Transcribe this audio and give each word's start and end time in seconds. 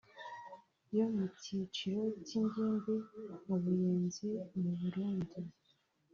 yo 0.97 1.05
mu 1.15 1.25
cyiciro 1.41 2.01
cy’ingimbi 2.25 2.93
mu 3.45 3.55
Buyenzi 3.63 4.27
mu 4.59 4.71
Burundi 4.79 5.39